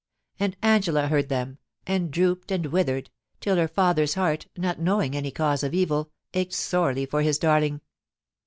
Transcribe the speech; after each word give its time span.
And 0.39 0.57
Angela 0.63 1.09
heard 1.09 1.29
them, 1.29 1.59
and 1.85 2.09
drooped 2.09 2.49
and 2.49 2.65
withered, 2.65 3.11
till 3.39 3.57
her 3.57 3.67
father's 3.67 4.15
heart, 4.15 4.47
not 4.57 4.79
knowing 4.79 5.15
any 5.15 5.29
cause 5.29 5.61
of 5.61 5.75
evil, 5.75 6.09
ached 6.33 6.53
sorely 6.55 7.05
for 7.05 7.21
his 7.21 7.37
darling. 7.37 7.81